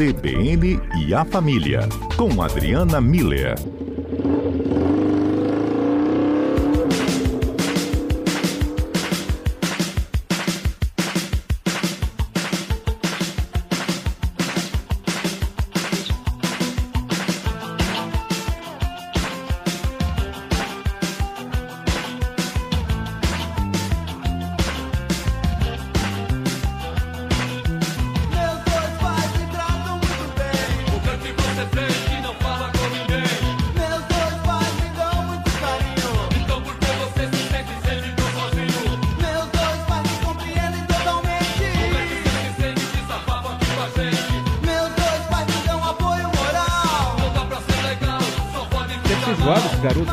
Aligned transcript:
CBN 0.00 0.80
e 0.96 1.12
a 1.12 1.26
Família, 1.26 1.86
com 2.16 2.40
Adriana 2.40 3.02
Miller. 3.02 3.54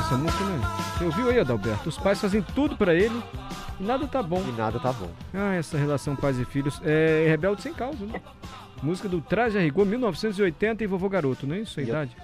Essa 0.07 0.17
música, 0.17 0.43
né? 0.45 0.61
Você 0.97 1.03
ouviu 1.05 1.29
aí, 1.29 1.39
Adalberto? 1.39 1.89
Os 1.89 1.97
pais 1.97 2.19
fazem 2.21 2.41
tudo 2.41 2.77
pra 2.77 2.93
ele 2.93 3.21
e 3.79 3.83
nada 3.83 4.07
tá 4.07 4.23
bom. 4.23 4.41
E 4.47 4.51
nada 4.53 4.79
tá 4.79 4.91
bom. 4.93 5.09
Ah, 5.33 5.53
essa 5.55 5.77
relação 5.77 6.15
pais 6.15 6.39
e 6.39 6.45
filhos 6.45 6.81
é 6.83 7.25
rebelde 7.27 7.61
sem 7.61 7.73
causa, 7.73 8.05
né? 8.05 8.21
Música 8.81 9.09
do 9.09 9.19
Traje 9.19 9.57
a 9.57 9.61
Rigor, 9.61 9.85
1980 9.85 10.83
e 10.83 10.87
Vovô 10.87 11.09
Garoto, 11.09 11.45
não 11.47 11.55
é 11.55 11.59
isso 11.59 11.79
a 11.79 11.83
E 11.83 11.85
eu- 11.87 11.89
idade? 11.89 12.15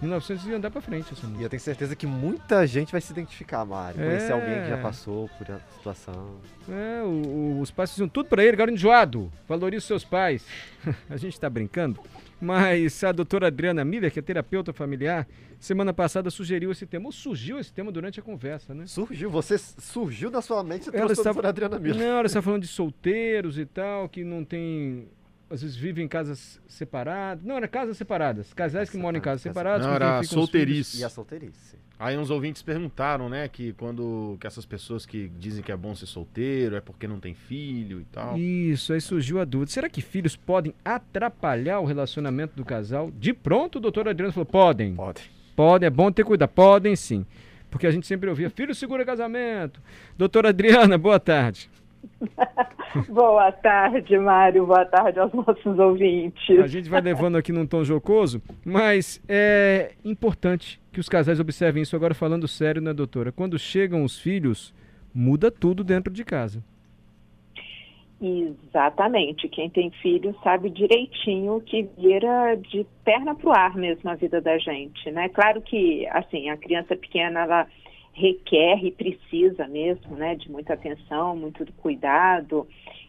1900 0.00 0.46
e 0.46 0.54
andar 0.54 0.70
pra 0.70 0.80
frente 0.80 1.12
essa 1.12 1.26
E 1.38 1.42
eu 1.42 1.48
tenho 1.50 1.60
certeza 1.60 1.94
que 1.94 2.06
muita 2.06 2.66
gente 2.66 2.90
vai 2.90 3.02
se 3.02 3.12
identificar, 3.12 3.66
Mário. 3.66 3.96
Conhecer 4.00 4.30
É. 4.30 4.32
alguém 4.32 4.62
que 4.62 4.68
já 4.70 4.78
passou 4.78 5.28
por 5.36 5.42
essa 5.50 5.60
situação. 5.76 6.36
É, 6.70 7.02
o- 7.02 7.06
o- 7.06 7.60
os 7.60 7.70
pais 7.70 7.90
faziam 7.90 8.08
tudo 8.08 8.26
pra 8.30 8.42
ele, 8.42 8.56
garoto 8.56 8.74
enjoado. 8.74 9.30
Valorize 9.46 9.84
seus 9.84 10.02
pais. 10.02 10.42
a 11.10 11.18
gente 11.18 11.38
tá 11.38 11.50
brincando. 11.50 12.00
Mas 12.40 13.04
a 13.04 13.12
doutora 13.12 13.48
Adriana 13.48 13.84
Miller, 13.84 14.10
que 14.10 14.18
é 14.18 14.22
terapeuta 14.22 14.72
familiar, 14.72 15.28
semana 15.58 15.92
passada 15.92 16.30
sugeriu 16.30 16.70
esse 16.72 16.86
tema, 16.86 17.06
ou 17.06 17.12
surgiu 17.12 17.58
esse 17.58 17.72
tema 17.72 17.92
durante 17.92 18.18
a 18.18 18.22
conversa, 18.22 18.74
né? 18.74 18.86
Surgiu, 18.86 19.28
você 19.30 19.58
surgiu 19.58 20.30
na 20.30 20.40
sua 20.40 20.62
mente 20.64 20.88
e 20.90 20.96
Ela 20.96 21.12
estava- 21.12 21.40
para 21.40 21.48
Adriana 21.50 21.78
Miller. 21.78 21.98
Não, 22.00 22.18
ela 22.18 22.26
está 22.26 22.40
falando 22.42 22.62
de 22.62 22.68
solteiros 22.68 23.58
e 23.58 23.66
tal, 23.66 24.08
que 24.08 24.24
não 24.24 24.44
tem. 24.44 25.08
Às 25.50 25.62
vezes 25.62 25.76
vivem 25.76 26.04
em 26.04 26.08
casas 26.08 26.60
separadas. 26.68 27.44
Não, 27.44 27.56
era 27.56 27.66
casas 27.66 27.96
separadas. 27.96 28.54
Casais 28.54 28.88
que 28.88 28.96
moram 28.96 29.18
em 29.18 29.20
casas 29.20 29.42
separadas. 29.42 29.84
Não, 29.86 29.92
era 29.94 30.22
solteirice. 30.22 31.00
E 31.00 31.04
a 31.04 31.08
solteirice. 31.08 31.76
Aí 32.00 32.16
uns 32.16 32.30
ouvintes 32.30 32.62
perguntaram, 32.62 33.28
né, 33.28 33.46
que 33.46 33.74
quando 33.74 34.38
que 34.40 34.46
essas 34.46 34.64
pessoas 34.64 35.04
que 35.04 35.28
dizem 35.38 35.62
que 35.62 35.70
é 35.70 35.76
bom 35.76 35.94
ser 35.94 36.06
solteiro 36.06 36.74
é 36.74 36.80
porque 36.80 37.06
não 37.06 37.20
tem 37.20 37.34
filho 37.34 38.00
e 38.00 38.04
tal. 38.04 38.38
Isso, 38.38 38.94
aí 38.94 39.02
surgiu 39.02 39.38
a 39.38 39.44
dúvida. 39.44 39.70
Será 39.70 39.86
que 39.86 40.00
filhos 40.00 40.34
podem 40.34 40.72
atrapalhar 40.82 41.78
o 41.78 41.84
relacionamento 41.84 42.56
do 42.56 42.64
casal? 42.64 43.10
De 43.10 43.34
pronto, 43.34 43.76
o 43.76 43.80
doutor 43.82 44.08
Adriano 44.08 44.32
falou: 44.32 44.46
podem. 44.46 44.94
Pode. 44.94 45.30
Podem, 45.54 45.86
é 45.88 45.90
bom 45.90 46.10
ter 46.10 46.24
cuidado. 46.24 46.48
Podem 46.48 46.96
sim. 46.96 47.26
Porque 47.70 47.86
a 47.86 47.90
gente 47.90 48.06
sempre 48.06 48.30
ouvia: 48.30 48.48
filho 48.48 48.74
segura 48.74 49.04
casamento. 49.04 49.78
Doutora 50.16 50.48
Adriana, 50.48 50.96
boa 50.98 51.20
tarde. 51.20 51.68
Boa 53.08 53.52
tarde, 53.52 54.18
Mário. 54.18 54.66
Boa 54.66 54.84
tarde 54.84 55.18
aos 55.18 55.32
nossos 55.32 55.78
ouvintes. 55.78 56.58
A 56.58 56.66
gente 56.66 56.88
vai 56.88 57.00
levando 57.00 57.36
aqui 57.36 57.52
num 57.52 57.66
tom 57.66 57.84
jocoso, 57.84 58.42
mas 58.64 59.22
é 59.28 59.92
importante 60.04 60.80
que 60.92 61.00
os 61.00 61.08
casais 61.08 61.40
observem 61.40 61.82
isso 61.82 61.96
agora 61.96 62.14
falando 62.14 62.48
sério, 62.48 62.82
né, 62.82 62.92
doutora? 62.92 63.32
Quando 63.32 63.58
chegam 63.58 64.04
os 64.04 64.18
filhos, 64.18 64.74
muda 65.14 65.50
tudo 65.50 65.84
dentro 65.84 66.12
de 66.12 66.24
casa. 66.24 66.62
Exatamente. 68.20 69.48
Quem 69.48 69.70
tem 69.70 69.90
filho 69.90 70.36
sabe 70.44 70.68
direitinho 70.68 71.60
que 71.62 71.88
vira 71.96 72.54
de 72.56 72.86
perna 73.02 73.34
pro 73.34 73.50
ar 73.50 73.74
mesmo 73.74 74.10
a 74.10 74.14
vida 74.14 74.40
da 74.42 74.58
gente, 74.58 75.10
né? 75.10 75.30
Claro 75.30 75.62
que, 75.62 76.06
assim, 76.08 76.50
a 76.50 76.56
criança 76.56 76.94
pequena, 76.94 77.40
ela 77.40 77.66
requer 78.12 78.84
e 78.84 78.90
precisa 78.90 79.66
mesmo, 79.68 80.16
né, 80.16 80.34
de 80.34 80.50
muita 80.50 80.74
atenção, 80.74 81.36
muito 81.36 81.64
cuidado 81.74 82.66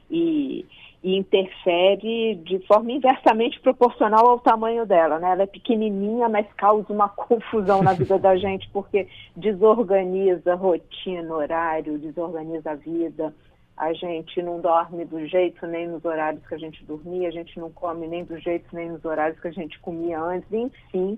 e, 0.09 0.65
e 1.03 1.17
interfere 1.17 2.35
de 2.43 2.59
forma 2.67 2.91
inversamente 2.91 3.59
proporcional 3.59 4.27
ao 4.27 4.39
tamanho 4.39 4.85
dela, 4.85 5.17
né? 5.19 5.31
Ela 5.31 5.43
é 5.43 5.47
pequenininha, 5.47 6.29
mas 6.29 6.45
causa 6.55 6.91
uma 6.93 7.09
confusão 7.09 7.81
na 7.81 7.93
vida 7.93 8.19
da 8.19 8.35
gente 8.37 8.69
porque 8.71 9.07
desorganiza 9.35 10.53
a 10.53 10.55
rotina, 10.55 11.33
horário, 11.33 11.97
desorganiza 11.97 12.71
a 12.71 12.75
vida. 12.75 13.33
A 13.75 13.93
gente 13.93 14.43
não 14.43 14.59
dorme 14.59 15.05
do 15.05 15.25
jeito 15.25 15.65
nem 15.65 15.87
nos 15.87 16.05
horários 16.05 16.45
que 16.45 16.53
a 16.53 16.59
gente 16.59 16.83
dormia, 16.83 17.29
a 17.29 17.31
gente 17.31 17.59
não 17.59 17.71
come 17.71 18.05
nem 18.05 18.23
do 18.23 18.37
jeito 18.37 18.67
nem 18.73 18.89
nos 18.91 19.03
horários 19.03 19.39
que 19.39 19.47
a 19.47 19.51
gente 19.51 19.79
comia 19.79 20.21
antes, 20.21 20.51
enfim. 20.53 21.17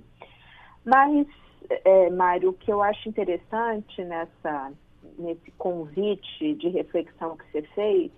Mas, 0.86 1.28
é, 1.70 2.10
Mário, 2.10 2.50
o 2.50 2.54
que 2.54 2.72
eu 2.72 2.82
acho 2.82 3.08
interessante 3.10 4.04
nessa, 4.04 4.72
nesse 5.18 5.52
convite 5.52 6.56
de 6.56 6.70
reflexão 6.70 7.38
que 7.38 7.52
você 7.52 7.62
fez 7.74 8.12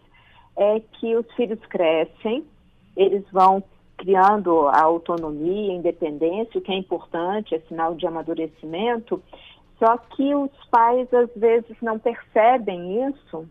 é 0.57 0.79
que 0.79 1.16
os 1.16 1.29
filhos 1.33 1.59
crescem, 1.67 2.45
eles 2.95 3.23
vão 3.31 3.63
criando 3.97 4.67
a 4.67 4.81
autonomia, 4.81 5.72
a 5.72 5.75
independência, 5.75 6.57
o 6.57 6.61
que 6.61 6.72
é 6.72 6.78
importante, 6.78 7.55
é 7.55 7.59
sinal 7.61 7.95
de 7.95 8.05
amadurecimento, 8.05 9.22
só 9.79 9.97
que 9.97 10.34
os 10.34 10.51
pais 10.72 11.13
às 11.13 11.29
vezes 11.35 11.75
não 11.81 12.00
percebem 12.00 13.07
isso 13.07 13.47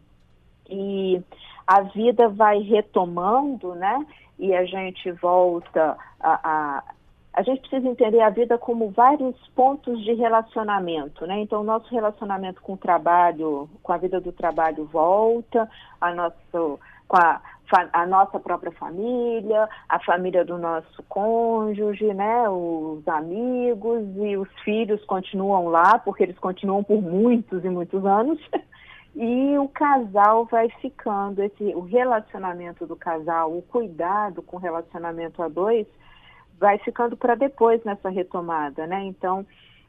e 0.69 1.23
a 1.67 1.83
vida 1.83 2.29
vai 2.29 2.59
retomando, 2.61 3.75
né? 3.75 4.07
E 4.39 4.55
a 4.55 4.65
gente 4.65 5.11
volta 5.13 5.97
a, 6.19 6.41
a 6.43 6.94
a 7.35 7.43
gente 7.43 7.63
precisa 7.63 7.89
entender 7.89 8.21
a 8.21 8.31
vida 8.31 8.57
como 8.57 8.91
vários 8.91 9.37
pontos 9.57 10.01
de 10.05 10.15
relacionamento, 10.15 11.27
né? 11.27 11.41
Então, 11.41 11.63
o 11.63 11.65
nosso 11.65 11.93
relacionamento 11.93 12.63
com 12.63 12.75
o 12.75 12.79
trabalho, 12.79 13.69
com 13.83 13.93
a 13.93 13.97
vida 13.97 14.21
do 14.21 14.31
trabalho 14.31 14.85
volta, 14.85 15.69
a, 16.01 16.15
nosso, 16.15 16.79
com 17.09 17.17
a, 17.17 17.41
a 17.93 18.07
nossa 18.07 18.39
própria 18.39 18.71
família, 18.71 19.69
a 19.89 19.99
família 19.99 20.45
do 20.45 20.57
nosso 20.57 21.03
cônjuge, 21.09 22.15
né? 22.15 22.49
Os 22.49 23.07
amigos 23.09 24.05
e 24.17 24.37
os 24.37 24.49
filhos 24.63 25.05
continuam 25.05 25.67
lá, 25.67 25.99
porque 25.99 26.23
eles 26.23 26.39
continuam 26.39 26.85
por 26.85 27.03
muitos 27.03 27.65
e 27.65 27.69
muitos 27.69 28.07
anos. 28.07 28.39
E 29.17 29.57
o 29.59 29.69
casal 29.69 30.45
vai 30.47 30.69
ficando, 30.81 31.41
esse, 31.41 31.73
o 31.77 31.83
relacionamento 31.83 32.85
do 32.85 32.97
casal, 32.97 33.57
o 33.57 33.63
cuidado 33.63 34.43
com 34.43 34.57
o 34.57 34.61
relacionamento 34.61 35.41
a 35.41 35.47
dois, 35.47 35.87
vai 36.59 36.79
ficando 36.79 37.17
para 37.17 37.35
depois 37.35 37.83
nessa 37.85 38.09
retomada, 38.09 38.87
né? 38.87 39.05
Então, 39.05 39.47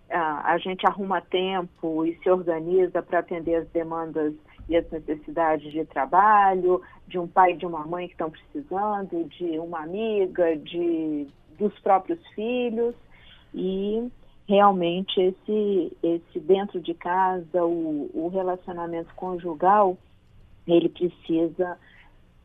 a, 0.09 0.57
gente 0.57 0.85
arruma 0.85 1.21
tempo 1.21 2.05
e 2.05 2.15
se 2.19 2.29
organiza 2.29 3.01
para 3.01 3.19
atender 3.19 3.55
as 3.55 3.67
demandas 3.69 4.33
e 4.69 4.75
as 4.75 4.89
necessidades 4.91 5.71
de 5.71 5.85
trabalho, 5.85 6.81
de 7.07 7.19
um 7.19 7.27
pai 7.27 7.53
e 7.53 7.57
de 7.57 7.65
uma 7.65 7.85
mãe 7.85 8.07
que 8.07 8.13
estão 8.13 8.29
precisando, 8.29 9.23
de 9.25 9.59
uma 9.59 9.81
amiga, 9.81 10.55
de 10.57 11.27
dos 11.57 11.77
próprios 11.79 12.19
filhos 12.35 12.93
e 13.53 14.11
realmente 14.45 15.21
esse 15.21 15.97
esse 16.03 16.39
dentro 16.41 16.81
de 16.81 16.93
casa 16.93 17.63
o, 17.63 18.11
o 18.13 18.27
relacionamento 18.27 19.13
conjugal 19.15 19.97
ele 20.67 20.89
precisa 20.89 21.77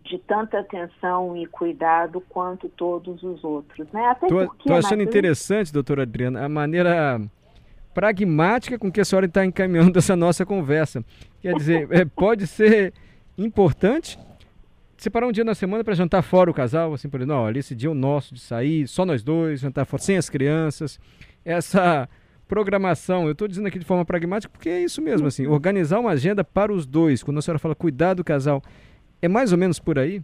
de 0.05 0.19
tanta 0.19 0.59
atenção 0.59 1.37
e 1.37 1.47
cuidado 1.47 2.21
quanto 2.29 2.69
todos 2.71 3.23
os 3.23 3.45
outros, 3.45 3.87
né? 3.93 4.07
Até 4.07 4.27
Tô, 4.27 4.47
porque 4.47 4.69
tô 4.69 4.75
achando 4.75 4.99
Matheus, 4.99 5.09
interessante, 5.09 5.73
doutora 5.73 6.03
Adriana, 6.03 6.45
a 6.45 6.49
maneira 6.49 7.21
pragmática 7.93 8.79
com 8.79 8.91
que 8.91 9.01
a 9.01 9.05
senhora 9.05 9.27
está 9.27 9.45
encaminhando 9.45 9.97
essa 9.99 10.17
nossa 10.17 10.47
conversa. 10.47 11.05
Quer 11.41 11.55
dizer, 11.55 11.89
é, 11.93 12.05
pode 12.05 12.47
ser 12.47 12.93
importante 13.37 14.19
separar 14.97 15.27
um 15.27 15.33
dia 15.33 15.45
na 15.45 15.55
semana 15.55 15.83
para 15.83 15.95
jantar 15.95 16.23
fora 16.23 16.51
o 16.51 16.55
casal, 16.55 16.93
assim, 16.93 17.09
por 17.09 17.19
exemplo, 17.21 17.35
não, 17.35 17.45
olha, 17.45 17.59
esse 17.59 17.75
dia 17.75 17.89
é 17.89 17.93
o 17.93 17.95
nosso 17.95 18.35
de 18.35 18.41
sair, 18.41 18.87
só 18.87 19.07
nós 19.07 19.23
dois, 19.23 19.61
jantar 19.61 19.87
fora, 19.87 20.03
sem 20.03 20.17
as 20.19 20.29
crianças. 20.29 21.01
Essa 21.43 22.07
programação, 22.47 23.25
eu 23.25 23.33
estou 23.33 23.49
dizendo 23.49 23.69
aqui 23.69 23.79
de 23.79 23.85
forma 23.85 24.05
pragmática 24.05 24.53
porque 24.53 24.69
é 24.69 24.83
isso 24.83 25.01
mesmo, 25.01 25.27
assim, 25.27 25.47
organizar 25.47 26.01
uma 26.01 26.11
agenda 26.11 26.45
para 26.45 26.73
os 26.73 26.85
dois. 26.85 27.23
Quando 27.23 27.39
a 27.39 27.43
senhora 27.43 27.59
fala 27.59 27.75
cuidar 27.75 28.13
do 28.13 28.23
casal, 28.23 28.63
é 29.23 29.29
mais 29.29 29.53
ou 29.53 29.59
menos 29.59 29.79
por 29.79 29.99
aí? 29.99 30.23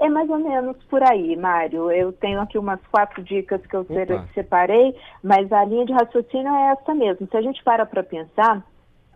É 0.00 0.08
mais 0.08 0.30
ou 0.30 0.38
menos 0.38 0.76
por 0.84 1.02
aí, 1.02 1.36
Mário. 1.36 1.90
Eu 1.90 2.12
tenho 2.12 2.40
aqui 2.40 2.56
umas 2.56 2.80
quatro 2.90 3.20
dicas 3.22 3.60
que 3.66 3.74
eu 3.74 3.80
Opa. 3.80 3.94
se- 4.28 4.34
separei, 4.34 4.94
mas 5.22 5.50
a 5.52 5.64
linha 5.64 5.84
de 5.84 5.92
raciocínio 5.92 6.54
é 6.54 6.70
essa 6.72 6.94
mesmo. 6.94 7.26
Se 7.28 7.36
a 7.36 7.42
gente 7.42 7.62
para 7.64 7.84
para 7.84 8.04
pensar, 8.04 8.64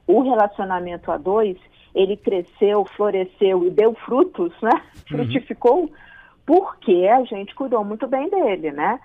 o 0.08 0.22
relacionamento 0.22 1.12
a 1.12 1.16
dois, 1.16 1.56
ele 1.94 2.16
cresceu, 2.16 2.84
floresceu 2.96 3.64
e 3.64 3.70
deu 3.70 3.94
frutos, 3.94 4.52
né? 4.60 4.82
Frutificou 5.08 5.88
porque 6.44 7.06
a 7.08 7.22
gente 7.24 7.54
cuidou 7.54 7.84
muito 7.84 8.08
bem 8.08 8.28
dele, 8.28 8.72
né? 8.72 8.98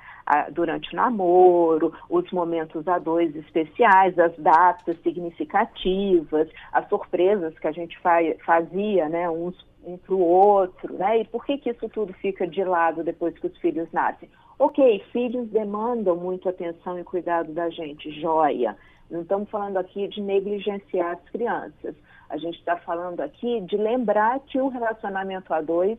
Durante 0.51 0.93
o 0.93 0.95
namoro, 0.95 1.93
os 2.09 2.29
momentos 2.31 2.87
a 2.87 2.99
dois 2.99 3.33
especiais, 3.35 4.19
as 4.19 4.35
datas 4.37 5.01
significativas, 5.01 6.49
as 6.73 6.87
surpresas 6.89 7.57
que 7.59 7.67
a 7.67 7.71
gente 7.71 7.97
fazia, 8.45 9.07
né? 9.07 9.29
Uns 9.29 9.55
um 9.87 9.97
para 9.97 10.13
o 10.13 10.19
outro, 10.19 10.93
né? 10.95 11.21
E 11.21 11.25
por 11.25 11.45
que, 11.45 11.57
que 11.57 11.69
isso 11.69 11.87
tudo 11.89 12.13
fica 12.13 12.45
de 12.45 12.63
lado 12.63 13.03
depois 13.03 13.37
que 13.37 13.47
os 13.47 13.57
filhos 13.57 13.87
nascem? 13.93 14.29
Ok, 14.59 15.03
filhos 15.13 15.47
demandam 15.49 16.15
muito 16.15 16.49
atenção 16.49 16.99
e 16.99 17.03
cuidado 17.03 17.53
da 17.53 17.69
gente, 17.69 18.11
joia. 18.19 18.75
Não 19.09 19.21
estamos 19.21 19.49
falando 19.49 19.77
aqui 19.77 20.07
de 20.07 20.19
negligenciar 20.19 21.13
as 21.13 21.29
crianças. 21.29 21.95
A 22.29 22.37
gente 22.37 22.57
está 22.57 22.75
falando 22.75 23.21
aqui 23.21 23.61
de 23.61 23.77
lembrar 23.77 24.39
que 24.41 24.59
o 24.59 24.67
relacionamento 24.67 25.53
a 25.53 25.61
dois 25.61 25.97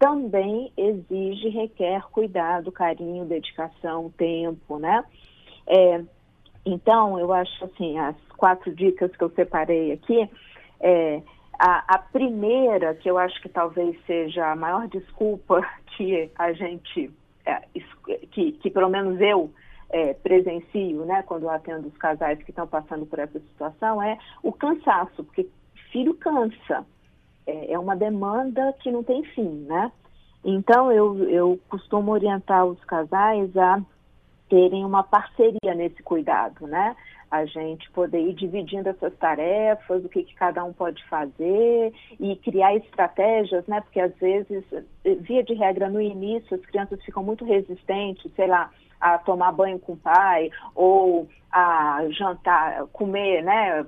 também 0.00 0.72
exige, 0.78 1.50
requer 1.50 2.02
cuidado, 2.10 2.72
carinho, 2.72 3.26
dedicação, 3.26 4.10
tempo, 4.16 4.78
né? 4.78 5.04
É, 5.66 6.02
então, 6.64 7.18
eu 7.18 7.30
acho 7.32 7.66
assim, 7.66 7.98
as 7.98 8.16
quatro 8.36 8.74
dicas 8.74 9.14
que 9.14 9.22
eu 9.22 9.30
separei 9.30 9.92
aqui, 9.92 10.28
é, 10.80 11.22
a, 11.58 11.96
a, 11.96 11.98
primeira, 11.98 12.94
que 12.94 13.10
eu 13.10 13.18
acho 13.18 13.40
que 13.42 13.48
talvez 13.50 13.94
seja 14.06 14.50
a 14.50 14.56
maior 14.56 14.88
desculpa 14.88 15.60
que 15.94 16.30
a 16.34 16.50
gente, 16.54 17.10
é, 17.44 17.60
que, 18.32 18.52
que 18.52 18.70
pelo 18.70 18.88
menos 18.88 19.20
eu 19.20 19.52
é, 19.90 20.14
presencio, 20.14 21.04
né, 21.04 21.22
quando 21.24 21.42
eu 21.42 21.50
atendo 21.50 21.88
os 21.88 21.96
casais 21.98 22.42
que 22.42 22.50
estão 22.50 22.66
passando 22.66 23.04
por 23.04 23.18
essa 23.18 23.38
situação, 23.38 24.02
é 24.02 24.16
o 24.42 24.50
cansaço, 24.50 25.22
porque 25.24 25.46
filho 25.92 26.14
cansa. 26.14 26.86
É, 27.50 27.72
é 27.72 27.78
uma 27.78 27.96
demanda 27.96 28.72
que 28.80 28.90
não 28.90 29.02
tem 29.02 29.24
fim, 29.24 29.66
né? 29.66 29.90
Então, 30.44 30.90
eu, 30.92 31.22
eu 31.28 31.58
costumo 31.68 32.12
orientar 32.12 32.64
os 32.64 32.82
casais 32.84 33.54
a 33.56 33.82
terem 34.48 34.84
uma 34.84 35.02
parceria 35.02 35.74
nesse 35.74 36.02
cuidado, 36.02 36.66
né? 36.66 36.96
A 37.30 37.44
gente 37.44 37.88
poder 37.92 38.20
ir 38.20 38.34
dividindo 38.34 38.88
essas 38.88 39.14
tarefas, 39.16 40.04
o 40.04 40.08
que, 40.08 40.24
que, 40.24 40.34
cada 40.34 40.64
um 40.64 40.72
pode 40.72 41.02
fazer 41.04 41.94
e 42.18 42.34
criar 42.36 42.74
estratégias, 42.74 43.64
né? 43.68 43.80
Porque 43.80 44.00
às 44.00 44.14
vezes, 44.16 44.64
via 45.20 45.44
de 45.44 45.54
regra, 45.54 45.88
no 45.88 46.00
início, 46.00 46.56
as 46.56 46.66
crianças 46.66 47.00
ficam 47.04 47.22
muito 47.22 47.44
resistentes, 47.44 48.32
sei 48.34 48.48
lá, 48.48 48.70
a 49.00 49.16
tomar 49.18 49.52
banho 49.52 49.78
com 49.78 49.92
o 49.92 49.96
pai 49.96 50.50
ou 50.74 51.28
a 51.52 52.04
jantar, 52.10 52.86
comer, 52.92 53.44
né? 53.44 53.86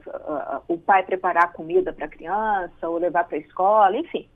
O 0.68 0.78
pai 0.78 1.02
preparar 1.02 1.52
comida 1.52 1.92
para 1.92 2.06
a 2.06 2.10
criança 2.10 2.88
ou 2.88 2.96
levar 2.96 3.24
para 3.24 3.36
a 3.36 3.40
escola, 3.40 3.96
enfim. 3.96 4.28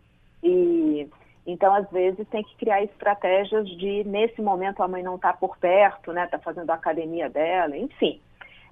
E 0.43 1.09
então, 1.47 1.73
às 1.73 1.89
vezes, 1.93 2.27
tem 2.29 2.43
que 2.43 2.57
criar 2.57 2.83
estratégias 2.83 3.69
de, 3.69 4.03
nesse 4.03 4.43
momento, 4.43 4.83
a 4.83 4.89
mãe 4.89 5.01
não 5.01 5.15
está 5.15 5.33
por 5.33 5.57
perto, 5.59 6.13
né? 6.13 6.25
Está 6.25 6.41
fazendo 6.41 6.71
a 6.71 6.75
academia 6.75 7.31
dela, 7.31 7.77
enfim 7.77 8.21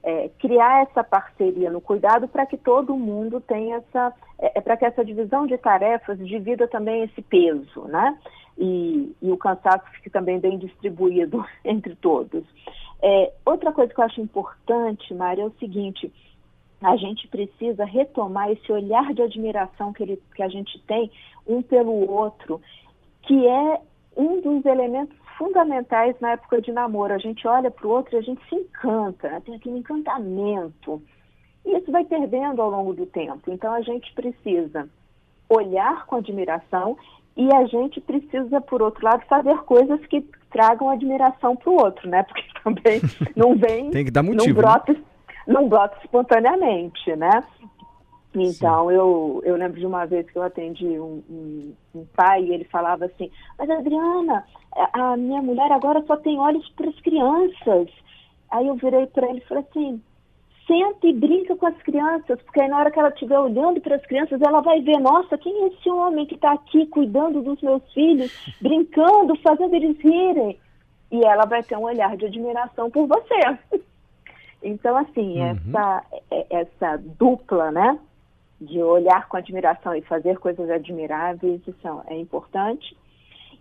é, 0.05 0.29
criar 0.39 0.83
essa 0.83 1.03
parceria 1.03 1.71
no 1.71 1.81
cuidado 1.81 2.29
para 2.29 2.45
que 2.45 2.59
todo 2.59 2.95
mundo 2.95 3.41
tenha 3.41 3.77
essa, 3.77 4.13
é, 4.39 4.59
é 4.59 4.61
para 4.61 4.77
que 4.77 4.85
essa 4.85 5.03
divisão 5.03 5.47
de 5.47 5.57
tarefas 5.57 6.19
divida 6.19 6.69
também 6.69 7.05
esse 7.05 7.23
peso, 7.23 7.85
né? 7.89 8.17
E, 8.57 9.17
e 9.21 9.33
o 9.33 9.39
cansaço 9.39 9.85
fique 9.93 10.11
também 10.11 10.39
bem 10.39 10.59
distribuído 10.59 11.45
entre 11.65 11.97
todos. 11.97 12.45
É, 13.03 13.33
outra 13.47 13.73
coisa 13.73 13.93
que 13.93 13.99
eu 13.99 14.05
acho 14.05 14.21
importante, 14.21 15.13
Mária, 15.15 15.43
é 15.43 15.47
o 15.47 15.55
seguinte: 15.59 16.13
a 16.83 16.97
gente 16.97 17.27
precisa 17.29 17.87
retomar 17.87 18.51
esse 18.51 18.71
olhar 18.71 19.15
de 19.15 19.23
admiração 19.23 19.93
que, 19.95 20.03
ele, 20.03 20.23
que 20.35 20.43
a 20.43 20.49
gente 20.49 20.79
tem 20.87 21.11
um 21.47 21.63
pelo 21.63 22.11
outro, 22.11 22.61
que 23.23 23.47
é 23.47 23.81
um 24.17 24.41
dos 24.43 24.67
elementos 24.67 25.17
fundamentais 25.37 26.15
na 26.21 26.33
época 26.33 26.61
de 26.61 26.73
namoro. 26.73 27.13
A 27.13 27.19
gente 27.19 27.47
olha 27.47 27.71
para 27.71 27.87
o 27.87 27.91
outro 27.91 28.15
e 28.15 28.19
a 28.19 28.23
gente 28.23 28.47
se 28.49 28.55
encanta, 28.55 29.29
né? 29.29 29.43
tem 29.45 29.55
aquele 29.55 29.79
encantamento. 29.79 31.03
E 31.65 31.77
isso 31.77 31.91
vai 31.91 32.05
perdendo 32.05 32.61
ao 32.61 32.71
longo 32.71 32.93
do 32.93 33.07
tempo. 33.07 33.51
Então 33.51 33.73
a 33.73 33.81
gente 33.81 34.13
precisa 34.15 34.89
olhar 35.49 36.07
com 36.07 36.17
admiração 36.17 36.97
e 37.37 37.53
a 37.53 37.67
gente 37.67 38.01
precisa, 38.01 38.61
por 38.61 38.81
outro 38.83 39.05
lado, 39.05 39.25
fazer 39.27 39.57
coisas 39.63 40.01
que 40.07 40.21
tragam 40.51 40.89
admiração 40.89 41.57
para 41.57 41.71
o 41.71 41.81
outro, 41.81 42.09
né? 42.09 42.23
Porque 42.23 42.45
também 42.63 43.01
não 43.35 43.57
vem. 43.57 43.91
tem 43.91 44.05
que 44.05 44.11
dar 44.11 44.23
motivo. 44.23 44.47
Não 44.47 44.55
né? 44.55 44.63
brota, 44.63 44.93
né? 44.93 45.03
não 45.47 45.69
brota 45.69 45.97
espontaneamente, 46.05 47.15
né? 47.17 47.43
Então, 48.35 48.91
eu, 48.91 49.41
eu 49.45 49.57
lembro 49.57 49.79
de 49.79 49.87
uma 49.87 50.05
vez 50.07 50.29
que 50.29 50.37
eu 50.37 50.43
atendi 50.43 50.99
um, 50.99 51.23
um, 51.31 51.75
um, 51.95 52.05
pai 52.17 52.43
e 52.43 52.53
ele 52.53 52.65
falava 52.65 53.05
assim: 53.05 53.31
Mas 53.59 53.71
Adriana, 53.71 54.45
a 54.93 55.17
minha 55.17 55.41
mulher 55.41 55.71
agora 55.71 56.03
só 56.07 56.17
tem 56.17 56.39
olhos 56.39 56.69
para 56.71 56.89
as 56.89 57.01
crianças. 57.01 57.89
Aí 58.51 58.67
eu 58.67 58.75
virei 58.75 59.07
para 59.07 59.29
ele 59.29 59.39
e 59.39 59.49
falei 59.49 59.65
assim: 59.71 60.03
Senta 60.67 61.07
e 61.07 61.13
brinca 61.13 61.55
com 61.55 61.67
as 61.67 61.77
crianças, 61.83 62.43
porque 62.43 62.61
aí 62.61 62.69
na 62.69 62.79
hora 62.79 62.91
que 62.91 62.99
ela 62.99 63.11
estiver 63.11 63.39
olhando 63.39 63.81
para 63.81 63.97
as 63.97 64.07
crianças, 64.07 64.41
ela 64.43 64.61
vai 64.61 64.81
ver: 64.81 64.99
Nossa, 64.99 65.39
quem 65.39 65.65
é 65.65 65.67
esse 65.69 65.89
homem 65.89 66.27
que 66.27 66.35
está 66.35 66.53
aqui 66.53 66.87
cuidando 66.87 67.41
dos 67.41 67.61
meus 67.63 67.83
filhos, 67.93 68.57
brincando, 68.61 69.37
fazendo 69.37 69.75
eles 69.75 69.99
rirem? 70.01 70.59
E 71.13 71.25
ela 71.25 71.45
vai 71.45 71.63
ter 71.63 71.77
um 71.77 71.85
olhar 71.85 72.17
de 72.17 72.27
admiração 72.27 72.91
por 72.91 73.07
você. 73.07 73.81
Então, 74.67 74.97
assim, 74.97 75.43
uhum. 75.43 75.51
essa, 75.51 76.05
é, 76.31 76.47
essa 76.49 76.97
dupla, 76.97 77.71
né? 77.71 77.99
De 78.61 78.83
olhar 78.83 79.29
com 79.29 79.37
admiração 79.37 79.95
e 79.95 80.03
fazer 80.03 80.39
coisas 80.39 80.69
admiráveis, 80.71 81.61
isso 81.67 82.03
é 82.07 82.17
importante. 82.17 82.97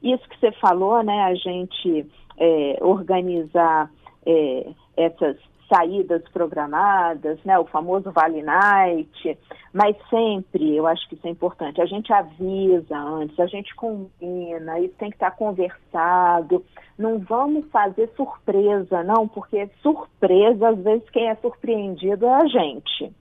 Isso 0.01 0.27
que 0.29 0.39
você 0.39 0.51
falou, 0.53 1.01
né, 1.03 1.23
a 1.23 1.35
gente 1.35 2.05
é, 2.37 2.77
organizar 2.81 3.89
é, 4.25 4.67
essas 4.97 5.37
saídas 5.73 6.21
programadas, 6.31 7.39
né, 7.43 7.57
o 7.57 7.65
famoso 7.65 8.11
Vale 8.11 8.43
Night, 8.43 9.37
mas 9.71 9.95
sempre, 10.09 10.75
eu 10.75 10.85
acho 10.85 11.07
que 11.07 11.15
isso 11.15 11.25
é 11.25 11.31
importante, 11.31 11.81
a 11.81 11.85
gente 11.85 12.11
avisa 12.13 12.97
antes, 12.97 13.39
a 13.39 13.47
gente 13.47 13.73
combina, 13.75 14.79
isso 14.79 14.93
tem 14.97 15.09
que 15.09 15.15
estar 15.15 15.31
conversado, 15.31 16.63
não 16.97 17.17
vamos 17.19 17.65
fazer 17.71 18.09
surpresa, 18.15 19.03
não, 19.03 19.27
porque 19.27 19.67
surpresa, 19.81 20.69
às 20.69 20.79
vezes, 20.79 21.09
quem 21.09 21.29
é 21.29 21.35
surpreendido 21.35 22.25
é 22.25 22.33
a 22.33 22.45
gente. 22.45 23.11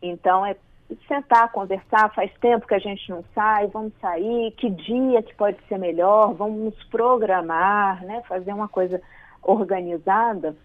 Então, 0.00 0.46
é 0.46 0.54
sentar, 1.06 1.50
conversar, 1.52 2.12
faz 2.14 2.32
tempo 2.40 2.66
que 2.66 2.74
a 2.74 2.78
gente 2.78 3.10
não 3.10 3.24
sai, 3.34 3.66
vamos 3.66 3.92
sair, 4.00 4.52
que 4.52 4.70
dia 4.70 5.22
que 5.22 5.34
pode 5.34 5.58
ser 5.68 5.78
melhor, 5.78 6.32
vamos 6.34 6.74
programar, 6.84 8.04
né? 8.04 8.22
Fazer 8.26 8.52
uma 8.52 8.68
coisa 8.68 9.00
organizada, 9.42 10.56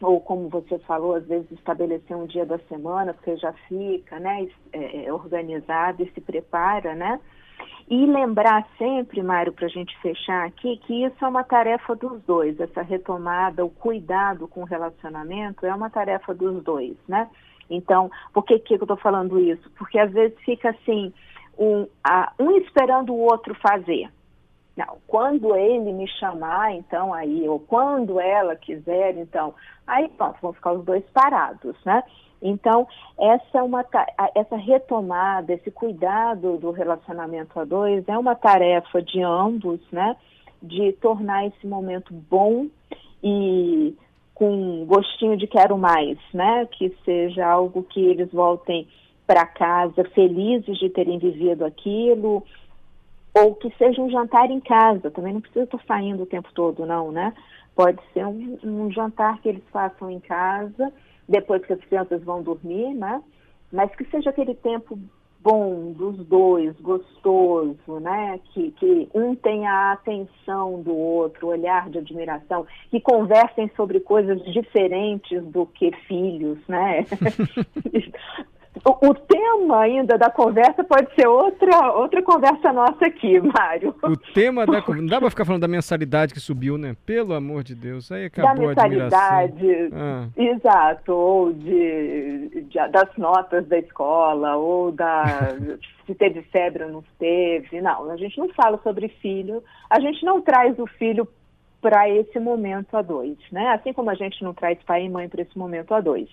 ou 0.00 0.20
como 0.20 0.48
você 0.48 0.78
falou, 0.80 1.14
às 1.14 1.26
vezes 1.26 1.50
estabelecer 1.52 2.16
um 2.16 2.26
dia 2.26 2.44
da 2.44 2.58
semana, 2.60 3.14
porque 3.14 3.36
já 3.36 3.52
fica, 3.68 4.18
né, 4.18 4.48
é, 4.72 5.04
é 5.04 5.12
organizado 5.12 6.02
e 6.02 6.10
se 6.10 6.20
prepara, 6.20 6.94
né? 6.94 7.20
E 7.88 8.06
lembrar 8.06 8.66
sempre, 8.78 9.22
Mário, 9.22 9.52
para 9.52 9.66
a 9.66 9.70
gente 9.70 9.96
fechar 10.00 10.46
aqui, 10.46 10.78
que 10.78 11.04
isso 11.04 11.24
é 11.24 11.28
uma 11.28 11.44
tarefa 11.44 11.94
dos 11.94 12.22
dois, 12.22 12.58
essa 12.58 12.82
retomada, 12.82 13.64
o 13.64 13.70
cuidado 13.70 14.48
com 14.48 14.62
o 14.62 14.66
relacionamento 14.66 15.66
é 15.66 15.74
uma 15.74 15.90
tarefa 15.90 16.34
dos 16.34 16.62
dois, 16.64 16.96
né? 17.06 17.28
Então, 17.74 18.10
por 18.32 18.44
que, 18.44 18.58
que 18.58 18.74
eu 18.74 18.78
estou 18.82 18.96
falando 18.96 19.40
isso? 19.40 19.70
Porque 19.76 19.98
às 19.98 20.12
vezes 20.12 20.38
fica 20.40 20.70
assim, 20.70 21.12
um, 21.58 21.86
a, 22.04 22.32
um 22.38 22.52
esperando 22.58 23.12
o 23.12 23.18
outro 23.18 23.54
fazer. 23.54 24.10
Não, 24.76 24.96
quando 25.06 25.54
ele 25.54 25.92
me 25.92 26.08
chamar, 26.08 26.72
então 26.74 27.12
aí, 27.12 27.46
ou 27.46 27.60
quando 27.60 28.18
ela 28.18 28.56
quiser, 28.56 29.16
então, 29.18 29.54
aí 29.86 30.08
pronto, 30.08 30.38
vão 30.40 30.52
ficar 30.52 30.72
os 30.72 30.84
dois 30.84 31.04
parados, 31.12 31.76
né? 31.84 32.02
Então, 32.40 32.88
essa, 33.18 33.58
é 33.58 33.62
uma, 33.62 33.84
essa 34.34 34.56
retomada, 34.56 35.52
esse 35.52 35.70
cuidado 35.70 36.56
do 36.56 36.70
relacionamento 36.70 37.58
a 37.60 37.64
dois 37.64 38.06
é 38.08 38.18
uma 38.18 38.34
tarefa 38.34 39.00
de 39.00 39.22
ambos, 39.22 39.80
né? 39.92 40.16
De 40.60 40.92
tornar 40.94 41.46
esse 41.46 41.66
momento 41.66 42.12
bom 42.12 42.66
e 43.22 43.96
com 44.42 44.84
gostinho 44.86 45.36
de 45.36 45.46
quero 45.46 45.78
mais, 45.78 46.18
né? 46.34 46.66
Que 46.72 46.92
seja 47.04 47.46
algo 47.46 47.84
que 47.84 48.04
eles 48.04 48.28
voltem 48.32 48.88
para 49.24 49.46
casa 49.46 50.02
felizes 50.12 50.78
de 50.78 50.90
terem 50.90 51.16
vivido 51.16 51.64
aquilo, 51.64 52.42
ou 53.32 53.54
que 53.54 53.72
seja 53.78 54.02
um 54.02 54.10
jantar 54.10 54.50
em 54.50 54.58
casa. 54.58 55.12
Também 55.12 55.32
não 55.32 55.40
precisa 55.40 55.62
estar 55.62 55.80
saindo 55.86 56.24
o 56.24 56.26
tempo 56.26 56.48
todo, 56.52 56.84
não, 56.84 57.12
né? 57.12 57.32
Pode 57.76 58.00
ser 58.12 58.26
um, 58.26 58.58
um 58.64 58.90
jantar 58.90 59.40
que 59.40 59.48
eles 59.48 59.62
façam 59.70 60.10
em 60.10 60.18
casa, 60.18 60.92
depois 61.28 61.64
que 61.64 61.74
as 61.74 61.80
crianças 61.84 62.20
vão 62.24 62.42
dormir, 62.42 62.94
né? 62.94 63.22
Mas 63.72 63.94
que 63.94 64.04
seja 64.06 64.30
aquele 64.30 64.56
tempo 64.56 64.98
bom 65.42 65.92
dos 65.92 66.16
dois, 66.26 66.78
gostoso, 66.80 68.00
né? 68.00 68.38
Que, 68.52 68.70
que 68.72 69.08
um 69.14 69.34
tenha 69.34 69.70
a 69.70 69.92
atenção 69.92 70.80
do 70.82 70.94
outro, 70.94 71.48
olhar 71.48 71.90
de 71.90 71.98
admiração, 71.98 72.66
que 72.90 73.00
conversem 73.00 73.70
sobre 73.76 74.00
coisas 74.00 74.42
diferentes 74.52 75.42
do 75.44 75.66
que 75.66 75.90
filhos, 76.06 76.58
né? 76.68 77.04
o, 78.84 79.10
o, 79.10 79.14
tema 79.14 79.80
ainda 79.80 80.18
da 80.18 80.28
conversa 80.28 80.82
pode 80.82 81.14
ser 81.14 81.26
outra, 81.28 81.92
outra 81.92 82.22
conversa 82.22 82.72
nossa 82.72 83.06
aqui, 83.06 83.38
Mário. 83.40 83.94
O 84.02 84.16
tema 84.16 84.66
da 84.66 84.82
Não 84.88 85.06
dá 85.06 85.20
para 85.20 85.30
ficar 85.30 85.44
falando 85.44 85.62
da 85.62 85.68
mensalidade 85.68 86.34
que 86.34 86.40
subiu, 86.40 86.76
né? 86.76 86.96
Pelo 87.06 87.34
amor 87.34 87.62
de 87.62 87.74
Deus, 87.74 88.10
aí 88.10 88.24
acabou 88.24 88.74
da 88.74 88.88
mensalidade, 88.88 89.90
ah. 89.92 90.26
exato, 90.36 91.12
ou 91.12 91.52
de, 91.52 92.66
de, 92.68 92.88
das 92.88 93.16
notas 93.16 93.66
da 93.68 93.78
escola, 93.78 94.56
ou 94.56 94.90
da 94.90 95.24
se 96.04 96.14
teve 96.14 96.42
febre 96.42 96.84
ou 96.84 96.90
não 96.90 97.04
teve. 97.18 97.80
Não, 97.80 98.10
a 98.10 98.16
gente 98.16 98.36
não 98.38 98.48
fala 98.48 98.80
sobre 98.82 99.08
filho, 99.08 99.62
a 99.88 100.00
gente 100.00 100.24
não 100.24 100.40
traz 100.40 100.76
o 100.78 100.86
filho 100.86 101.28
para 101.80 102.08
esse 102.08 102.38
momento 102.38 102.96
a 102.96 103.02
dois, 103.02 103.36
né? 103.50 103.68
Assim 103.68 103.92
como 103.92 104.10
a 104.10 104.14
gente 104.14 104.42
não 104.42 104.54
traz 104.54 104.78
pai 104.84 105.04
e 105.04 105.08
mãe 105.08 105.28
para 105.28 105.42
esse 105.42 105.56
momento 105.56 105.92
a 105.92 106.00
dois. 106.00 106.28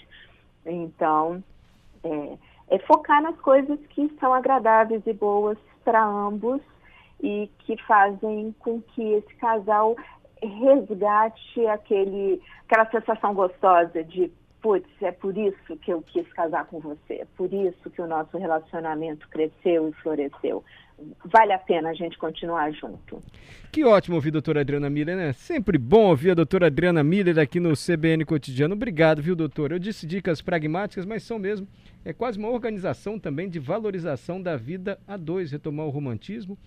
Então, 0.65 1.43
é, 2.03 2.37
é 2.69 2.79
focar 2.79 3.21
nas 3.21 3.39
coisas 3.41 3.79
que 3.87 4.09
são 4.19 4.33
agradáveis 4.33 5.01
e 5.05 5.13
boas 5.13 5.57
para 5.83 6.03
ambos 6.03 6.61
e 7.21 7.49
que 7.59 7.75
fazem 7.83 8.55
com 8.59 8.81
que 8.81 9.01
esse 9.13 9.35
casal 9.35 9.95
resgate 10.41 11.67
aquele, 11.67 12.41
aquela 12.65 12.89
sensação 12.89 13.33
gostosa 13.33 14.03
de 14.03 14.31
putz, 14.61 14.89
é 15.01 15.11
por 15.11 15.37
isso 15.37 15.77
que 15.77 15.91
eu 15.91 16.01
quis 16.01 16.27
casar 16.33 16.65
com 16.65 16.79
você, 16.79 17.15
é 17.15 17.27
por 17.37 17.51
isso 17.53 17.89
que 17.89 18.01
o 18.01 18.07
nosso 18.07 18.37
relacionamento 18.37 19.27
cresceu 19.29 19.89
e 19.89 19.93
floresceu. 19.93 20.63
Vale 21.23 21.53
a 21.53 21.57
pena 21.57 21.89
a 21.89 21.93
gente 21.93 22.17
continuar 22.17 22.71
junto. 22.71 23.23
Que 23.71 23.85
ótimo 23.85 24.15
ouvir 24.15 24.29
a 24.29 24.33
doutora 24.33 24.59
Adriana 24.59 24.89
Miller, 24.89 25.15
né? 25.15 25.31
Sempre 25.31 25.77
bom 25.77 26.09
ouvir 26.09 26.31
a 26.31 26.33
doutora 26.33 26.67
Adriana 26.67 27.01
Miller 27.03 27.39
aqui 27.39 27.57
no 27.57 27.71
CBN 27.73 28.25
Cotidiano. 28.25 28.73
Obrigado, 28.73 29.21
viu, 29.21 29.35
doutora? 29.35 29.75
Eu 29.75 29.79
disse 29.79 30.05
dicas 30.05 30.41
pragmáticas, 30.41 31.05
mas 31.05 31.23
são 31.23 31.39
mesmo. 31.39 31.65
É 32.03 32.11
quase 32.11 32.37
uma 32.37 32.49
organização 32.49 33.17
também 33.17 33.47
de 33.47 33.59
valorização 33.59 34.41
da 34.41 34.57
vida 34.57 34.99
a 35.07 35.15
dois, 35.15 35.51
retomar 35.51 35.85
o 35.85 35.89
romantismo, 35.89 36.57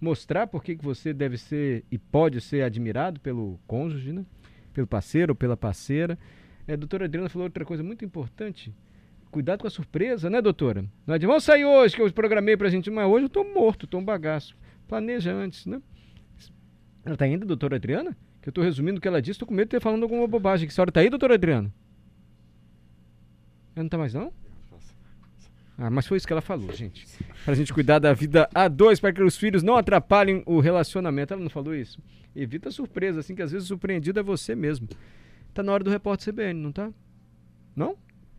mostrar 0.00 0.46
por 0.46 0.62
que 0.62 0.76
você 0.76 1.12
deve 1.12 1.36
ser 1.36 1.84
e 1.90 1.98
pode 1.98 2.40
ser 2.40 2.62
admirado 2.62 3.18
pelo 3.18 3.58
cônjuge, 3.66 4.12
né? 4.12 4.24
Pelo 4.72 4.86
parceiro 4.86 5.32
ou 5.32 5.36
pela 5.36 5.56
parceira. 5.56 6.16
É, 6.70 6.74
a 6.74 6.76
doutora 6.76 7.06
Adriana 7.06 7.28
falou 7.28 7.46
outra 7.46 7.64
coisa 7.64 7.82
muito 7.82 8.04
importante. 8.04 8.72
Cuidado 9.28 9.60
com 9.62 9.66
a 9.66 9.70
surpresa, 9.70 10.30
né, 10.30 10.40
doutora? 10.40 10.84
Não 11.04 11.16
é 11.16 11.18
de 11.18 11.26
vamos 11.26 11.42
sair 11.42 11.64
hoje, 11.64 11.96
que 11.96 12.00
eu 12.00 12.12
programei 12.12 12.56
pra 12.56 12.68
gente, 12.68 12.88
mas 12.88 13.08
hoje 13.08 13.24
eu 13.24 13.28
tô 13.28 13.42
morto, 13.42 13.88
tô 13.88 13.98
um 13.98 14.04
bagaço. 14.04 14.56
Planeja 14.86 15.32
antes, 15.32 15.66
né? 15.66 15.82
Ela 17.04 17.16
tá 17.16 17.24
ainda, 17.24 17.44
doutora 17.44 17.74
Adriana? 17.74 18.16
Que 18.40 18.50
eu 18.50 18.52
tô 18.52 18.62
resumindo 18.62 18.98
o 18.98 19.00
que 19.00 19.08
ela 19.08 19.20
disse, 19.20 19.36
tô 19.36 19.46
com 19.46 19.52
medo 19.52 19.66
de 19.66 19.70
ter 19.70 19.80
falando 19.80 20.04
alguma 20.04 20.28
bobagem. 20.28 20.68
Que 20.68 20.72
senhora 20.72 20.92
tá 20.92 21.00
aí, 21.00 21.10
doutora 21.10 21.34
Adriana? 21.34 21.74
Ela 23.74 23.82
não 23.82 23.88
tá 23.88 23.98
mais, 23.98 24.14
não? 24.14 24.32
Ah, 25.76 25.90
mas 25.90 26.06
foi 26.06 26.18
isso 26.18 26.26
que 26.26 26.32
ela 26.32 26.42
falou, 26.42 26.72
gente. 26.72 27.04
Pra 27.44 27.54
gente 27.54 27.74
cuidar 27.74 27.98
da 27.98 28.12
vida 28.12 28.48
a 28.54 28.68
dois, 28.68 29.00
para 29.00 29.12
que 29.12 29.20
os 29.20 29.36
filhos 29.36 29.64
não 29.64 29.76
atrapalhem 29.76 30.44
o 30.46 30.60
relacionamento. 30.60 31.34
Ela 31.34 31.42
não 31.42 31.50
falou 31.50 31.74
isso? 31.74 31.98
Evita 32.36 32.70
surpresa, 32.70 33.18
assim, 33.18 33.34
que 33.34 33.42
às 33.42 33.50
vezes 33.50 33.66
surpreendido 33.66 34.20
é 34.20 34.22
você 34.22 34.54
mesmo. 34.54 34.86
Tá 35.52 35.62
na 35.62 35.72
hora 35.72 35.84
do 35.84 35.90
repórter 35.90 36.32
CBN, 36.32 36.60
não 36.60 36.72
tá? 36.72 36.92
Não? 37.74 37.96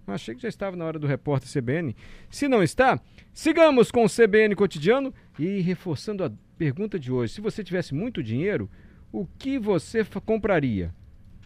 Achei 0.07 0.35
que 0.35 0.41
já 0.41 0.49
estava 0.49 0.75
na 0.75 0.85
hora 0.85 0.99
do 0.99 1.07
repórter 1.07 1.49
CBN. 1.49 1.95
Se 2.29 2.47
não 2.47 2.63
está, 2.63 2.99
sigamos 3.33 3.91
com 3.91 4.03
o 4.03 4.09
CBN 4.09 4.55
cotidiano 4.55 5.13
e 5.37 5.61
reforçando 5.61 6.23
a 6.23 6.31
pergunta 6.57 6.99
de 6.99 7.11
hoje. 7.11 7.33
Se 7.33 7.41
você 7.41 7.63
tivesse 7.63 7.93
muito 7.93 8.21
dinheiro, 8.21 8.69
o 9.11 9.25
que 9.25 9.57
você 9.59 10.03
compraria? 10.25 10.93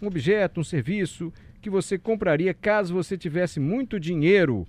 Um 0.01 0.07
objeto, 0.07 0.59
um 0.59 0.63
serviço 0.63 1.31
que 1.61 1.69
você 1.69 1.97
compraria 1.97 2.53
caso 2.53 2.93
você 2.93 3.17
tivesse 3.17 3.59
muito 3.59 3.99
dinheiro? 3.99 4.65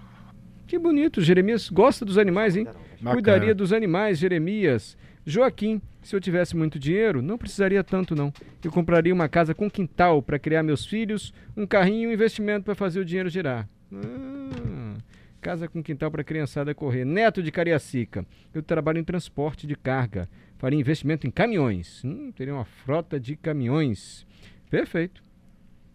Que 0.74 0.78
bonito, 0.80 1.20
Jeremias 1.20 1.70
gosta 1.70 2.04
dos 2.04 2.18
animais, 2.18 2.56
hein? 2.56 2.64
Bacana. 2.64 3.12
Cuidaria 3.12 3.54
dos 3.54 3.72
animais, 3.72 4.18
Jeremias. 4.18 4.98
Joaquim, 5.24 5.80
se 6.02 6.16
eu 6.16 6.20
tivesse 6.20 6.56
muito 6.56 6.80
dinheiro, 6.80 7.22
não 7.22 7.38
precisaria 7.38 7.84
tanto 7.84 8.16
não. 8.16 8.32
Eu 8.62 8.72
compraria 8.72 9.14
uma 9.14 9.28
casa 9.28 9.54
com 9.54 9.70
quintal 9.70 10.20
para 10.20 10.36
criar 10.36 10.64
meus 10.64 10.84
filhos, 10.84 11.32
um 11.56 11.64
carrinho 11.64 12.02
e 12.02 12.06
um 12.08 12.12
investimento 12.12 12.64
para 12.64 12.74
fazer 12.74 12.98
o 12.98 13.04
dinheiro 13.04 13.28
girar. 13.28 13.68
Ah, 13.92 14.96
casa 15.40 15.68
com 15.68 15.80
quintal 15.80 16.10
para 16.10 16.24
criançada 16.24 16.74
correr. 16.74 17.04
Neto 17.04 17.40
de 17.40 17.52
Cariacica. 17.52 18.26
Eu 18.52 18.60
trabalho 18.60 18.98
em 18.98 19.04
transporte 19.04 19.68
de 19.68 19.76
carga. 19.76 20.28
Faria 20.58 20.80
investimento 20.80 21.24
em 21.24 21.30
caminhões. 21.30 22.02
Hum, 22.04 22.32
teria 22.32 22.52
uma 22.52 22.64
frota 22.64 23.20
de 23.20 23.36
caminhões. 23.36 24.26
Perfeito. 24.68 25.23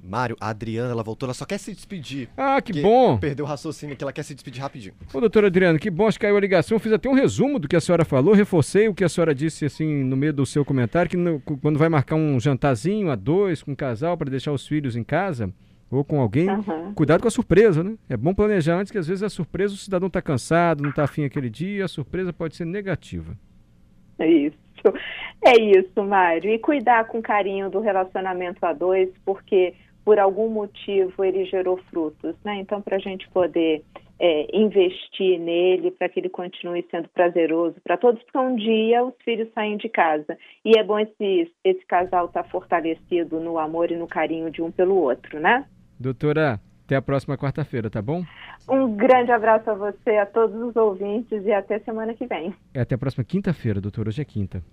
Mário, 0.02 0.36
a 0.40 0.50
Adriana, 0.50 0.92
ela 0.92 1.04
voltou, 1.04 1.28
ela 1.28 1.34
só 1.34 1.46
quer 1.46 1.58
se 1.58 1.74
despedir. 1.74 2.30
Ah, 2.38 2.62
que 2.62 2.82
bom! 2.82 3.18
Perdeu 3.18 3.46
o 3.46 3.48
raciocínio 3.48 3.96
que 3.96 4.04
ela 4.04 4.14
quer 4.14 4.24
se 4.24 4.34
despedir 4.34 4.62
rapidinho. 4.62 4.94
Ô, 5.14 5.20
doutora 5.20 5.48
Adriana, 5.48 5.78
que 5.78 5.90
bom, 5.90 6.08
acho 6.08 6.18
que 6.18 6.26
caiu 6.26 6.38
a 6.38 6.40
ligação. 6.40 6.76
Eu 6.76 6.80
fiz 6.80 6.94
até 6.94 7.10
um 7.10 7.14
resumo 7.14 7.60
do 7.60 7.68
que 7.68 7.76
a 7.76 7.82
senhora 7.82 8.06
falou, 8.06 8.34
reforcei 8.34 8.88
o 8.88 8.94
que 8.94 9.04
a 9.04 9.10
senhora 9.10 9.36
disse, 9.36 9.66
assim, 9.66 10.04
no 10.04 10.16
meio 10.16 10.32
do 10.34 10.46
seu 10.46 10.64
comentário, 10.64 11.12
que 11.12 11.18
no, 11.18 11.40
quando 11.40 11.78
vai 11.78 11.90
marcar 11.90 12.16
um 12.16 12.40
jantarzinho 12.40 13.12
a 13.12 13.16
dois 13.16 13.62
com 13.62 13.72
um 13.72 13.76
casal 13.76 14.18
para 14.18 14.30
deixar 14.30 14.54
os 14.54 14.66
filhos 14.66 14.96
em 14.96 15.04
casa, 15.04 15.52
ou 15.92 16.04
com 16.04 16.22
alguém, 16.22 16.50
uhum. 16.50 16.94
cuidado 16.94 17.22
com 17.22 17.28
a 17.28 17.32
surpresa, 17.32 17.84
né? 17.84 17.98
É 18.08 18.16
bom 18.16 18.34
planejar 18.34 18.80
antes, 18.80 18.92
que 18.92 18.98
às 18.98 19.08
vezes 19.08 19.24
a 19.24 19.30
surpresa, 19.30 19.74
o 19.74 19.78
cidadão 19.78 20.08
está 20.08 20.22
cansado, 20.22 20.82
não 20.82 20.92
está 20.92 21.04
afim 21.04 21.26
aquele 21.26 21.50
dia, 21.50 21.86
a 21.86 21.88
surpresa 21.88 22.32
pode 22.32 22.56
ser 22.56 22.66
negativa. 22.66 23.36
É 24.18 24.28
isso. 24.28 24.58
É 25.44 25.60
isso, 25.60 26.04
Mário. 26.04 26.50
E 26.50 26.60
cuidar 26.60 27.06
com 27.06 27.22
carinho 27.22 27.70
do 27.70 27.80
relacionamento 27.80 28.66
a 28.66 28.74
dois, 28.74 29.10
porque 29.26 29.74
por 30.10 30.18
algum 30.18 30.50
motivo 30.50 31.24
ele 31.24 31.46
gerou 31.46 31.78
frutos, 31.92 32.36
né? 32.44 32.56
Então, 32.56 32.82
para 32.82 32.96
a 32.96 33.00
gente 33.00 33.30
poder 33.30 33.84
é, 34.20 34.58
investir 34.58 35.40
nele, 35.40 35.92
para 35.92 36.10
que 36.10 36.20
ele 36.20 36.30
continue 36.30 36.84
sendo 36.90 37.08
prazeroso 37.10 37.76
para 37.84 37.96
todos, 37.96 38.20
porque 38.24 38.38
um 38.40 38.56
dia 38.56 39.04
os 39.04 39.14
filhos 39.24 39.48
saem 39.54 39.78
de 39.78 39.88
casa. 39.88 40.36
E 40.66 40.80
é 40.80 40.84
bom 40.84 40.98
esse, 40.98 41.52
esse 41.64 41.86
casal 41.86 42.26
estar 42.26 42.42
tá 42.42 42.50
fortalecido 42.50 43.40
no 43.40 43.60
amor 43.60 43.92
e 43.92 43.96
no 43.96 44.08
carinho 44.08 44.50
de 44.50 44.64
um 44.64 44.72
pelo 44.72 44.96
outro, 44.96 45.40
né? 45.40 45.64
Doutora, 46.00 46.60
até 46.86 46.96
a 46.96 47.04
próxima 47.04 47.38
quarta-feira, 47.38 47.88
tá 47.88 48.02
bom? 48.02 48.24
Um 48.68 48.96
grande 48.96 49.32
abraço 49.32 49.70
a 49.70 49.76
você, 49.76 50.18
a 50.18 50.26
todos 50.26 50.60
os 50.60 50.76
ouvintes 50.76 51.46
e 51.46 51.52
até 51.52 51.78
semana 51.82 52.16
que 52.16 52.26
vem. 52.26 52.52
É 52.74 52.82
até 52.82 52.96
a 52.96 52.98
próxima 52.98 53.24
quinta-feira, 53.24 53.80
doutora. 53.80 54.10
Hoje 54.10 54.24
é 54.24 54.26
quinta. 54.26 54.64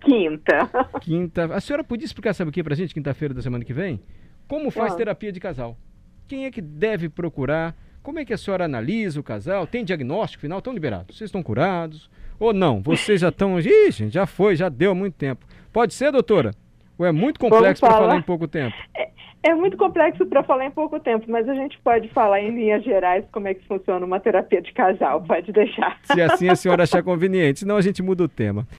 Quinta. 0.00 0.70
Quinta. 1.02 1.54
A 1.54 1.60
senhora 1.60 1.84
podia 1.84 2.06
explicar, 2.06 2.32
sabe 2.32 2.48
o 2.48 2.52
que 2.52 2.64
pra 2.64 2.74
gente, 2.74 2.94
quinta-feira 2.94 3.34
da 3.34 3.42
semana 3.42 3.62
que 3.62 3.74
vem? 3.74 4.00
Como 4.50 4.68
faz 4.72 4.94
ah. 4.94 4.96
terapia 4.96 5.30
de 5.30 5.38
casal? 5.38 5.76
Quem 6.26 6.44
é 6.44 6.50
que 6.50 6.60
deve 6.60 7.08
procurar? 7.08 7.72
Como 8.02 8.18
é 8.18 8.24
que 8.24 8.32
a 8.32 8.36
senhora 8.36 8.64
analisa 8.64 9.20
o 9.20 9.22
casal? 9.22 9.64
Tem 9.64 9.84
diagnóstico 9.84 10.40
final? 10.40 10.58
Estão 10.58 10.72
liberados? 10.72 11.16
Vocês 11.16 11.28
estão 11.28 11.40
curados? 11.40 12.10
Ou 12.36 12.52
não? 12.52 12.82
Vocês 12.82 13.20
já 13.20 13.28
estão. 13.28 13.60
Ih, 13.62 13.92
gente, 13.92 14.12
já 14.12 14.26
foi, 14.26 14.56
já 14.56 14.68
deu 14.68 14.90
há 14.90 14.94
muito 14.94 15.14
tempo. 15.14 15.46
Pode 15.72 15.94
ser, 15.94 16.10
doutora? 16.10 16.50
Ou 16.98 17.06
é 17.06 17.12
muito 17.12 17.38
complexo 17.38 17.80
para 17.80 17.92
falar 17.92 18.16
em 18.16 18.22
pouco 18.22 18.48
tempo? 18.48 18.74
É, 18.96 19.10
é 19.44 19.54
muito 19.54 19.76
complexo 19.76 20.26
para 20.26 20.42
falar 20.42 20.66
em 20.66 20.70
pouco 20.72 20.98
tempo, 20.98 21.26
mas 21.28 21.48
a 21.48 21.54
gente 21.54 21.78
pode 21.78 22.08
falar 22.08 22.40
em 22.40 22.50
linhas 22.50 22.82
gerais 22.82 23.24
como 23.30 23.46
é 23.46 23.54
que 23.54 23.64
funciona 23.68 24.04
uma 24.04 24.18
terapia 24.18 24.60
de 24.60 24.72
casal, 24.72 25.22
pode 25.22 25.52
deixar. 25.52 25.96
Se 26.02 26.20
assim 26.20 26.48
a 26.48 26.56
senhora 26.56 26.82
achar 26.82 27.02
conveniente, 27.04 27.60
senão 27.60 27.76
a 27.76 27.80
gente 27.80 28.02
muda 28.02 28.24
o 28.24 28.28
tema. 28.28 28.66